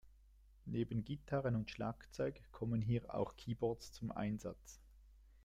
[0.65, 4.79] Neben Gitarren und Schlagzeug kommen hier auch Keyboards zum Einsatz.